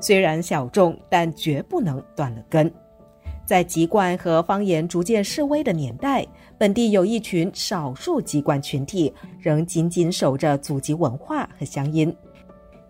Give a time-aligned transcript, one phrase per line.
[0.00, 2.72] 虽然小众，但绝不能断了根。
[3.46, 6.26] 在籍贯和方言逐渐式微的年代，
[6.58, 12.14] 本地有一群少数籍贯群体仍紧紧守着祖籍文化和乡音。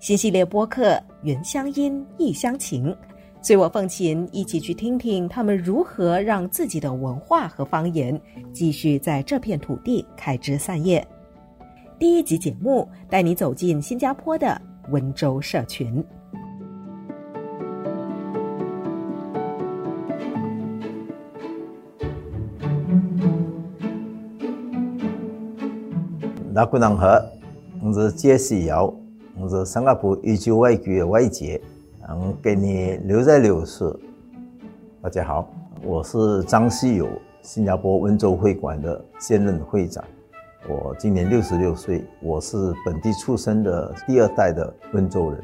[0.00, 2.86] 新系列播客《原乡音异乡情》，
[3.40, 8.20] 随我凤琴一起去听听他们如何让自己的文化和方言
[8.52, 11.06] 继续在这片土地开枝散叶。
[12.00, 16.04] 第一集节目带你走进新加坡的温州社群。
[26.58, 27.25] 那古南河，
[27.80, 28.93] 我是杰西尧，
[29.39, 31.62] 我是新加坡一九外局的外籍，
[32.08, 33.84] 嗯，给你留在柳市。
[35.00, 35.48] 大家好，
[35.84, 37.08] 我是张西友，
[37.42, 40.05] 新加坡温州会馆的现任会长。
[40.69, 45.41] 我今年六十六岁，我是本地出生的第二代的温州人。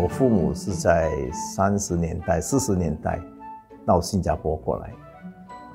[0.00, 1.10] 我父母是在
[1.56, 3.20] 三十年代、四十年代
[3.84, 4.92] 到新加坡过来。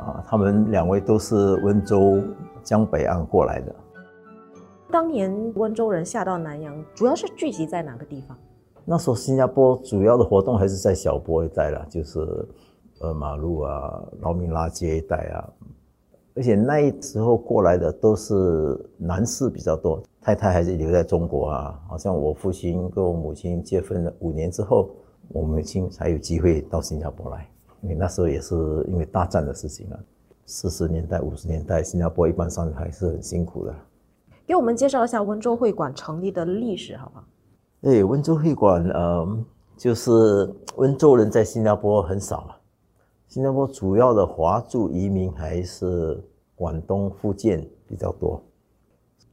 [0.02, 2.22] 啊，他们两位都是温州
[2.64, 3.76] 江北岸过来的。
[4.92, 8.38] 当年温州人下到南洋，主要是聚集在哪个地方？
[8.84, 12.20] 那时候新加坡主要的活动还是在小波一带了，就是
[13.00, 15.50] 呃马路啊、劳民拉街一带啊。
[16.34, 18.34] 而且那时候过来的都是
[18.98, 21.80] 男士比较多，太太还是留在中国啊。
[21.88, 24.90] 好像我父亲跟我母亲结婚了五年之后，
[25.28, 27.48] 我母亲才有机会到新加坡来。
[27.82, 28.56] 因为那时候也是
[28.88, 30.00] 因为大战的事情啊，
[30.46, 33.76] 四十年代、五十年代，新加坡一般上还是很辛苦的。
[34.46, 37.24] 给我们介绍一下温州会馆成立的历史，好不好？
[37.82, 39.38] 对，温州会馆，呃，
[39.78, 40.12] 就是
[40.76, 42.58] 温州人在新加坡很少了。
[43.28, 46.22] 新加坡主要的华族移民还是
[46.54, 48.44] 广东、福建比较多。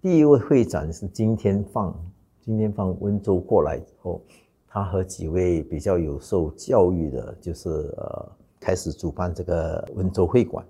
[0.01, 1.93] 第一位会长是金天放，
[2.41, 4.23] 金天放温州过来之后，
[4.69, 8.33] 他和几位比较有受教育的，就是呃。
[8.61, 10.67] 开始主办这个温州会馆，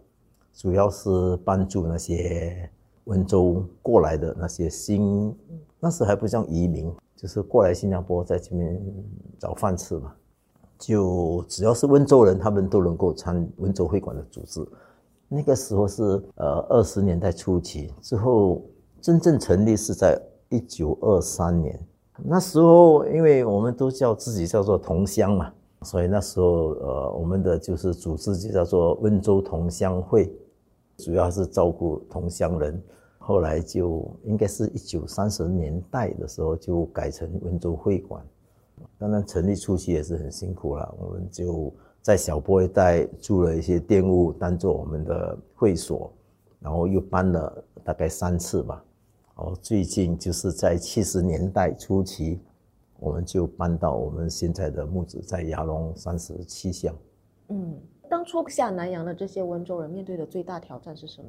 [0.53, 2.69] 主要是帮助那些
[3.05, 5.35] 温州过来的那些新，
[5.81, 8.79] 那时还不叫移民，就是过来新加坡在这边
[9.39, 10.15] 找饭吃嘛。
[10.79, 14.65] 就只要是温州人，他们都能够参温州会馆的组织。
[15.27, 16.03] 那个时候是
[16.35, 18.63] 呃二十年代初期，之后
[19.01, 20.21] 真正成立是在
[20.51, 21.81] 一九二三年。
[22.25, 25.53] 那时候因为我们都叫自己叫做同乡嘛。
[25.83, 30.29] 所以那时候，呃，我们的就是组织就叫做温州同乡会，
[30.97, 32.83] 主要是照顾同乡人。
[33.17, 38.21] 后来就应该是一九三十年代的时候，就改成温州会馆。
[38.99, 46.13] 当然成立初期也是很辛苦了，我们就在小波一带租了一些店屋，当做我们的会所，
[46.59, 48.85] 然后又搬了大概三次吧。
[49.39, 52.41] 哦，最近就是在七十年代初期。
[53.01, 56.93] 我们就搬到我们现在的木子，在牙龙三十七巷。
[57.47, 57.79] 嗯，
[58.11, 61.29] 当初下南洋的这些温州人面对的最大挑战是什么？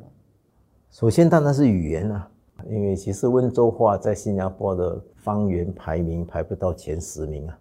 [0.89, 2.27] 首先当然是语言啊，
[2.67, 7.55] 因为其实温州话在新加坡的方言排名排不到前十名啊，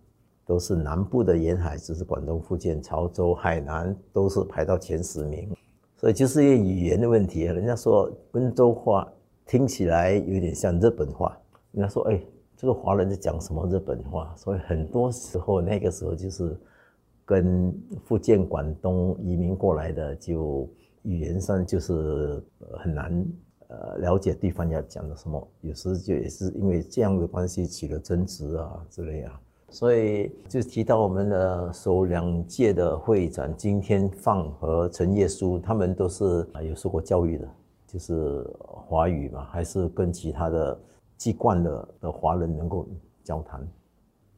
[0.47, 5.55] 都是南部的沿海，就是广东、福建、潮州、海南都是排到前十名，
[5.99, 7.43] 所以就是因为语言的问题。
[7.43, 9.07] 人家说温州话
[9.49, 11.37] 听起来有点像日本话，
[11.73, 12.23] 人家说哎。
[12.61, 14.35] 这个华人在讲什么日本话？
[14.37, 16.59] 所以很多时候那个时候就是
[17.25, 17.73] 跟
[18.05, 20.69] 福建、广东移民过来的，就
[21.03, 22.43] 语言上就是
[22.81, 23.25] 很难
[23.69, 25.49] 呃了解对方要讲的什么。
[25.61, 29.41] 有时就也是因为这样的关系起了争执啊之类啊。
[29.71, 37.49] 所以就提到我们的首两届的会长金天放和陈叶书，他们都是啊有受过教育的，
[37.89, 40.81] 就是华语嘛，还是跟其他的。
[41.19, 42.87] 籍贯了的华人能够
[43.25, 43.69] 交谈。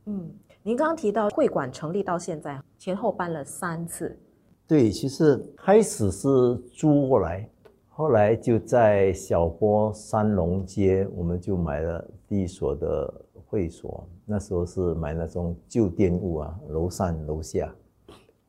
[0.07, 0.31] 嗯，
[0.63, 4.19] 您刚刚提到会馆成立到现在前后搬了三次。
[4.67, 7.47] 对，其实开始是租过来，
[7.91, 13.15] 后来就在小波三龙街，我们就买了第一所的
[13.47, 14.09] 会所。
[14.25, 17.71] 那时候是买那种旧店屋啊，楼上楼下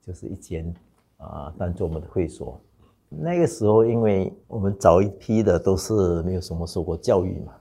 [0.01, 0.73] 就是一间
[1.17, 2.57] 啊，当做我们的会所。
[3.13, 7.53] 那个时候，因为我们早一批的都是没有什么受过教育嘛。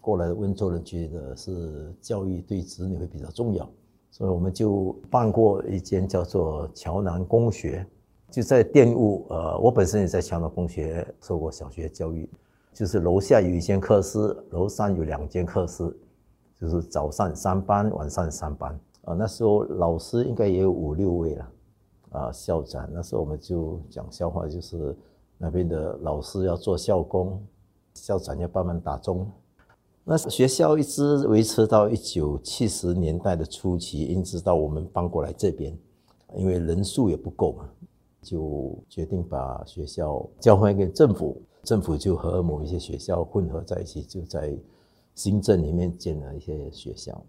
[0.00, 3.68] 过来温州人觉得是教育对子女会比较重要，
[4.10, 7.84] 所以我们就办过一间叫做桥南公学，
[8.30, 9.26] 就在电务。
[9.28, 12.28] 呃，我本身也在桥南公学受过小学教育，
[12.72, 14.18] 就是楼下有一间课室，
[14.50, 15.84] 楼上有两间课室，
[16.60, 18.78] 就是早上三班，晚上三班。
[19.02, 21.48] 啊，那时候老师应该也有五六位了，
[22.12, 24.94] 啊，校长那时候我们就讲笑话，就是
[25.38, 27.42] 那边的老师要做校工，
[27.94, 29.26] 校长要帮忙打钟。
[30.04, 35.76] 那学校一直维持到一九七十年代的初期，一直到我们搬过来这边，
[36.34, 37.68] 因为人数也不够嘛，
[38.20, 44.58] 就决定把学校交还给政府，政府就和某一些学校混合在一起，就在
[45.14, 47.22] 新镇里面建了一些学校。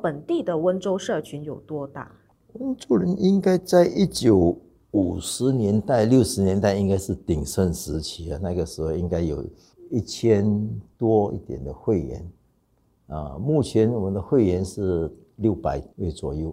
[0.00, 2.10] 本地的温州社群有多大？
[2.58, 4.56] 温州人应该在一九
[4.90, 9.44] 五十年代、六十年代应该是鼎盛时期啊，那个时候应该有。
[9.88, 10.68] 一千
[10.98, 12.32] 多一点的会员，
[13.06, 16.52] 啊，目前我们的会员是六百位左右，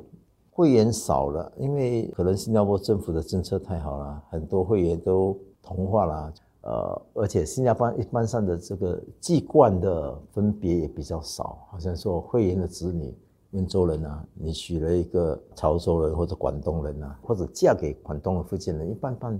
[0.51, 13.11] 会员少了，因为可能新加坡政府的政策太好了，很多会员都同化了，呃，而且新加坡一般上的这个籍贯的分别也比较少，好像说会员的子女
[13.53, 19.39] 温州人啊，你娶了一个潮州人或者广东人啊，或者嫁给广东的福建人，一般般。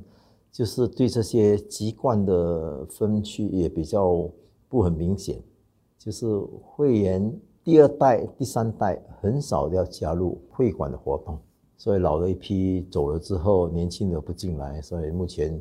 [0.52, 4.30] 就是对这些籍贯的分区也比较
[4.70, 5.42] 不很明显，
[5.98, 6.28] 就是
[6.62, 7.34] 会员
[7.64, 11.40] 第二代、第三代很少要加入会馆的活动，
[11.76, 15.60] 所以老的一批走了之后，年轻的不进来，所以目前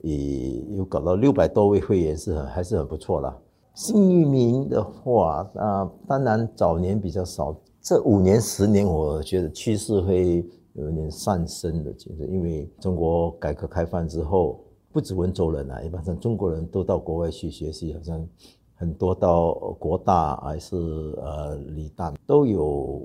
[0.00, 3.38] 也有搞到六百多位会员是很还是很不错啦。
[3.74, 10.46] 新域民的话啊，当然早年比较少，这五年十年我觉得趋势会。
[10.74, 14.58] 有一点上升的，就是因为中国改革开放之后，
[14.90, 18.26] 不止温州人啊，一般上中国人都到国外去学习，好像
[18.74, 20.74] 很多到国大还是
[21.18, 23.02] 呃理大都有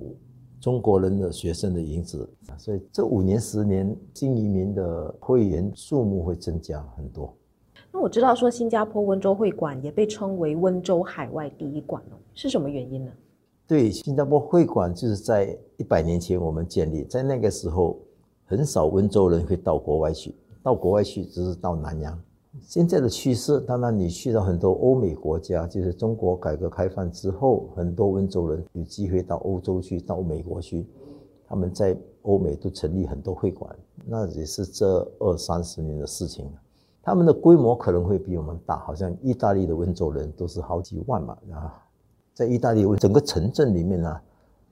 [0.61, 2.25] 中国人的学生的影子，
[2.57, 7.35] 所以这五年十年新移民的会员数目会增加很多。
[7.91, 13.11] 那我知道说新加坡温州会馆也被称为温州海外第一馆哦，是什么原因呢？
[13.67, 17.99] 对，新加坡会馆就是在一百年前我们建立，在那个时候
[18.45, 20.33] 很少温州人会到国外去，
[20.63, 22.17] 到国外去只是到南洋。
[22.61, 30.87] 现在的趋势，当然你去到很多欧美国家，就是中国改革开放之后，很多温州人有机会到欧洲去，到美国去，
[31.45, 33.75] 他们在欧美都成立很多会馆，
[34.05, 36.49] 那也是这二三十年的事情。
[37.03, 41.83] 他们的规模可能会比我们大，好像意大利的温州人都是好几万嘛，啊。
[42.37, 44.21] 在意大利，整个城镇里面呢，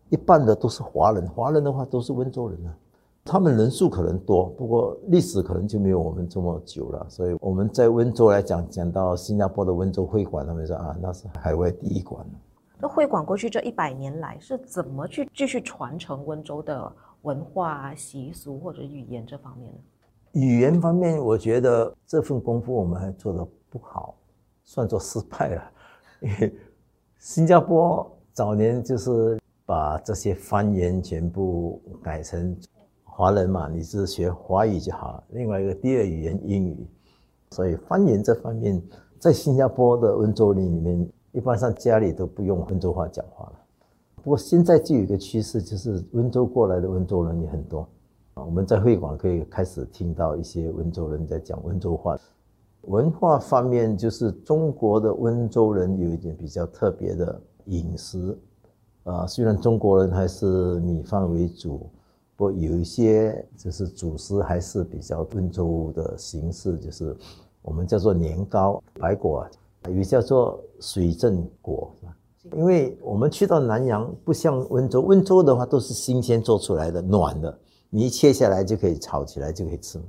[0.09, 2.77] 一半的都是华人，华人的话都是温州人啊。
[3.23, 7.03] 他们人数可能多，不过历史可能就没有我们这么久了。
[7.09, 12.23] 所以我们在温州来讲，讲到新加坡的温州会馆，他们说啊，那是海外第一馆。
[12.77, 16.91] 那会馆过去这一百年来是怎么去继续传承温州的
[17.23, 19.79] 文化习俗或者语言这方面呢？
[20.33, 24.13] 语言方面，我觉得这份功夫我们还做得不好，
[24.63, 25.63] 算作失败了，
[26.21, 26.56] 因为。
[27.19, 32.56] 新加坡早年就是把这些方言全部改成
[33.03, 35.23] 华人嘛，你是学华语就好。
[35.29, 36.88] 另外一个第二语言英语，
[37.51, 38.81] 所以方言这方面，
[39.17, 43.53] 在新加坡的温州人里面，一般上家里都不用温州话讲话了。
[44.21, 47.88] 不过现在就有一个趋势，就是温州过来的温州人也很多
[48.35, 48.44] 啊。
[48.44, 52.18] 我们在会馆可以开始听到一些温州人在讲温州话。
[52.87, 58.37] 文化方面，就是中国的温州人有一点比较特别的饮食，
[59.03, 61.89] 啊，虽然中国人还是米饭为主，
[62.35, 67.15] 不过有一些就是主食还是比较温州的形式，就是
[67.61, 69.47] 我们叫做年糕、白果，
[69.89, 72.15] 有叫做水镇果，是吧？
[72.56, 77.57] 因为我们去到南阳，不像温州，温州的话都是新鲜做出来的，暖的，
[77.89, 79.99] 你一切下来就可以炒起来就可以吃。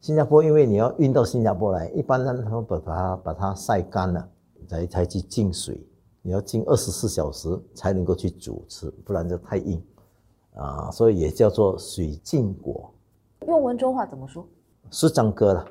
[0.00, 4.28] 新加坡，因为你要运到新加坡来，一般让，他们把它把它晒干了，
[4.68, 5.84] 才才去浸水，
[6.22, 9.82] 你要浸二十四小时才能够去煮吃，不然就太硬，
[10.54, 12.88] 啊，所以也叫做水浸果。
[13.46, 14.46] 用温州话怎么说？
[14.90, 15.66] 石樟哥了。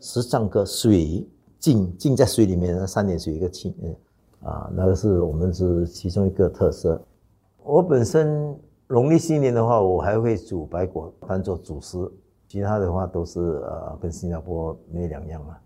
[0.00, 1.26] 石樟哥，水
[1.58, 3.96] 浸浸在水里面，三点水一个浸，嗯，
[4.48, 7.00] 啊，那个是我们是其中一个特色。
[7.64, 11.98] 我本身农历新年的话，我还会煮白果当做主食。
[12.48, 15.56] 其他的话都是呃，跟新加坡没两样嘛。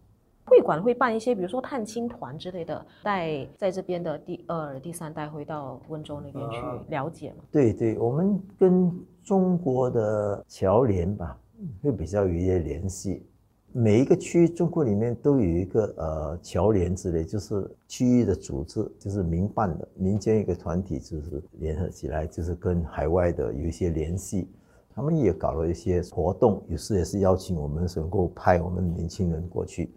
[0.46, 6.56] 会馆会办一些，比如说探亲团之类的，带在这边的第二、第三代回到温州那边去
[6.88, 7.44] 了解嘛。
[7.52, 11.38] 对对，我们跟中国的侨联吧，
[11.82, 13.24] 会比较有一些联系。
[13.72, 24.48] 每一个区中国里面都有一个呃侨联之类，就是区域的组织，就是民办的民间一个团体，就是联合起来，就是跟海外的有一些联系。
[24.94, 29.94] 他们也搞了一些活动，有时也是邀请我们能够派我们年轻人过去，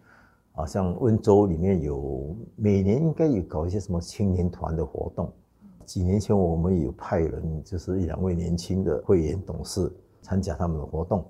[0.54, 5.32] 啊，像温州里面有每年应该有搞一些什么青年团的活动。
[5.86, 11.26] 几年前我们有派人，就是一两位年轻的会员董事参加他们的活动，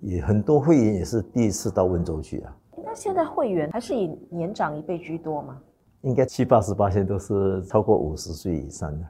[0.00, 2.56] 也很多会员也是第一次到温州去啊。
[2.84, 5.58] 那现在会员还是以年长一辈居多吗？
[6.02, 9.04] 应该七八十八线都是超过五十岁以上的。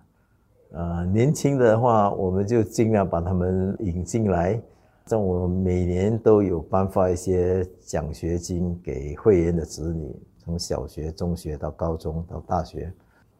[0.73, 4.61] 呃，年轻的话，我们就尽量把他们引进来。
[5.07, 12.93] 像我每年都有颁发一些奖学金给会员的子女，从小学、中学到高中到大学。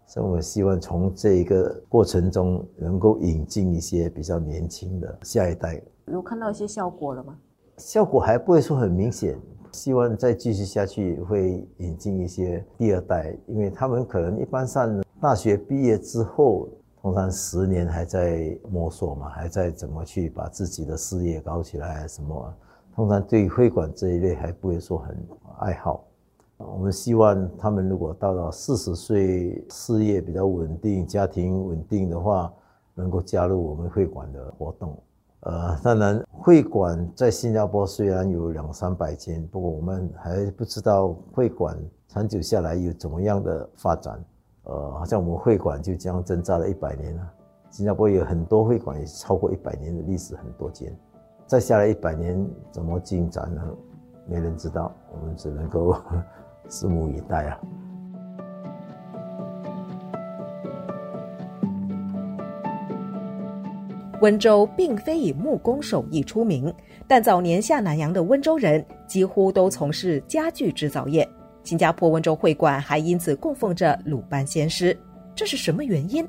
[0.07, 5.83] 所以我希望从这一个过程中，能够引进一些比较年轻的下一代。
[6.07, 7.37] 有看到一些效果了吗？
[7.79, 9.37] 效果还不会说很明显，
[9.73, 16.69] 希望再继续下去，会引进一些第二代，因为他们可能一般上大学毕业之后。
[17.07, 22.53] 通常十年还在摸索嘛，还在怎么去把自己的事业搞起来什么？
[22.97, 25.17] 通常对会馆这一类还不会说很
[25.61, 26.03] 爱好。
[26.57, 32.53] 我们希望他们如果到了四十岁，事业比较稳定，家庭稳定的话，
[32.97, 34.99] 能够加入我们会馆的活动。
[35.43, 44.21] 呃，当然会馆在新加坡虽然有两三百间，不过我们还不知道会馆长久下来有怎么样的发展。
[44.67, 47.33] 呃，好像我们会馆就这样挣扎了一百年了。
[47.71, 50.97] 新加坡有很多会馆，也超过一百年的历史，很多间。
[51.47, 53.63] 再下来一百年怎么进展呢？
[54.29, 55.97] 没人知道，我们只能够
[56.69, 57.61] 拭目以待啊。
[64.23, 66.73] 温州并非以木工手艺出名，
[67.07, 71.29] 但早年下南洋的温州人几乎都从事家具制造业。
[71.67, 74.97] 新加坡温州会馆还因此供奉着鲁班先师，
[75.35, 76.25] 这是什么原因？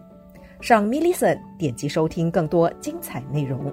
[0.61, 3.71] 上 m i l l i c e n 点击收听更多精彩内容。